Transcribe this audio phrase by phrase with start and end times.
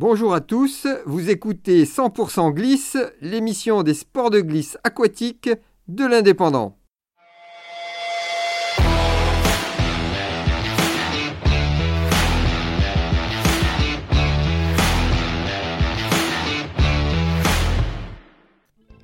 [0.00, 5.50] Bonjour à tous, vous écoutez 100% Glisse, l'émission des sports de glisse aquatique
[5.88, 6.78] de l'Indépendant.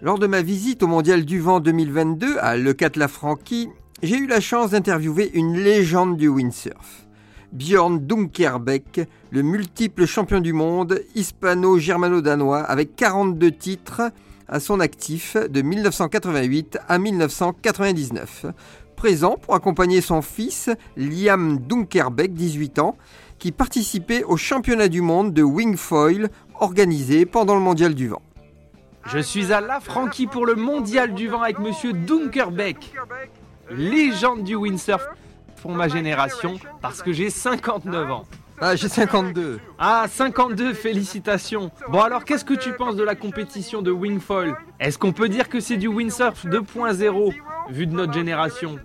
[0.01, 3.69] Lors de ma visite au Mondial du Vent 2022 à Le Cat-la-Franquie,
[4.05, 7.04] j'ai eu la chance d'interviewer une légende du windsurf.
[7.55, 14.03] Björn Dunkerbeck, le multiple champion du monde hispano-germano-danois avec 42 titres
[14.49, 18.47] à son actif de 1988 à 1999.
[18.97, 22.97] Présent pour accompagner son fils Liam Dunkerbeck, 18 ans,
[23.39, 28.23] qui participait au championnat du monde de wingfoil organisé pendant le mondial du vent.
[29.07, 32.93] Je suis à La Franquie pour le mondial du vent avec monsieur Dunkerbeck,
[33.71, 35.07] légende du windsurf
[35.73, 38.25] ma génération parce que j'ai 59 ans.
[38.61, 39.61] Ah, j'ai 52.
[39.79, 41.71] Ah, 52, félicitations.
[41.89, 44.55] Bon alors, qu'est-ce que tu penses de la compétition de wingfoil?
[44.79, 47.35] Est-ce qu'on peut dire que c'est du windsurf 2.0
[47.71, 48.79] vu de notre génération?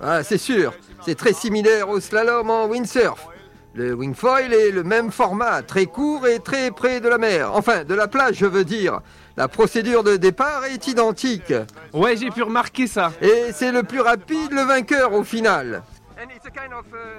[0.00, 3.28] Ah, c'est sûr, c'est très similaire au slalom en windsurf.
[3.72, 7.50] Le wingfoil est le même format, très court et très près de la mer.
[7.54, 9.00] Enfin, de la plage, je veux dire.
[9.36, 11.52] La procédure de départ est identique.
[11.92, 13.12] Ouais, j'ai pu remarquer ça.
[13.20, 15.82] Et c'est le plus rapide, le vainqueur au final.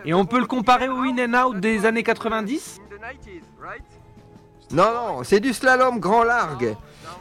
[0.05, 2.79] Et on peut le comparer au in and out des années 90
[4.71, 6.75] Non, non, c'est du slalom grand largue.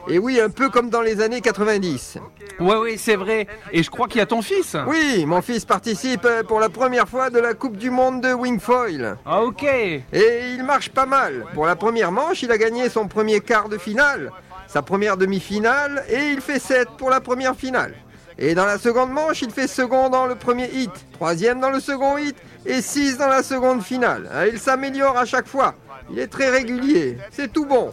[0.09, 2.19] Et oui, un peu comme dans les années 90.
[2.61, 3.47] Ouais, oui, c'est vrai.
[3.73, 4.77] Et je crois qu'il y a ton fils.
[4.87, 9.17] Oui, mon fils participe pour la première fois de la Coupe du Monde de Wingfoil.
[9.27, 9.65] Ah, ok.
[9.65, 10.05] Et
[10.55, 11.47] il marche pas mal.
[11.55, 14.33] Pour la première manche, il a gagné son premier quart de finale,
[14.69, 17.95] sa première demi-finale, et il fait 7 pour la première finale.
[18.39, 21.81] Et dans la seconde manche, il fait second dans le premier hit, troisième dans le
[21.81, 24.29] second hit, et 6 dans la seconde finale.
[24.33, 25.75] Hein, Il s'améliore à chaque fois.
[26.11, 27.19] Il est très régulier.
[27.31, 27.93] C'est tout bon.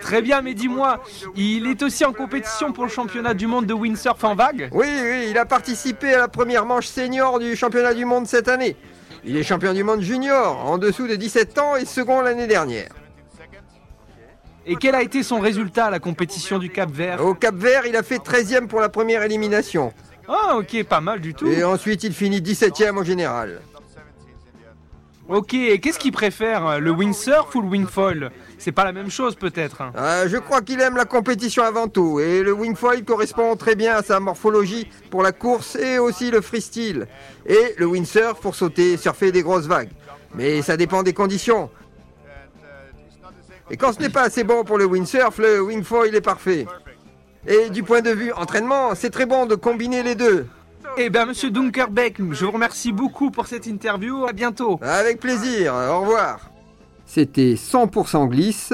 [0.00, 1.02] Très bien, mais dis-moi,
[1.36, 4.68] il est aussi en compétition pour le championnat du monde de windsurf en vague?
[4.72, 8.48] Oui, oui, il a participé à la première manche senior du championnat du monde cette
[8.48, 8.76] année.
[9.24, 12.90] Il est champion du monde junior en dessous de 17 ans et second l'année dernière.
[14.66, 17.86] Et quel a été son résultat à la compétition du Cap Vert Au Cap Vert,
[17.86, 19.92] il a fait 13e pour la première élimination.
[20.26, 21.46] Ah, ok, pas mal du tout.
[21.46, 23.60] Et ensuite, il finit 17e au général.
[25.28, 29.36] Ok, et qu'est-ce qu'il préfère Le windsurf ou le wingfoil C'est pas la même chose
[29.36, 32.20] peut-être hein Euh, je crois qu'il aime la compétition avant tout.
[32.20, 36.42] Et le wingfoil correspond très bien à sa morphologie pour la course et aussi le
[36.42, 37.06] freestyle.
[37.46, 39.90] Et le windsurf pour sauter, surfer des grosses vagues.
[40.34, 41.70] Mais ça dépend des conditions.
[43.70, 46.66] Et quand ce n'est pas assez bon pour le windsurf, le wingfoil est parfait.
[47.46, 50.46] Et du point de vue entraînement, c'est très bon de combiner les deux.
[50.96, 54.26] Eh bien, monsieur Dunkerbeck, je vous remercie beaucoup pour cette interview.
[54.26, 54.78] À bientôt.
[54.82, 56.50] Avec plaisir, au revoir.
[57.06, 58.72] C'était 100% glisse.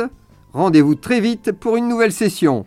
[0.53, 2.67] Rendez-vous très vite pour une nouvelle session.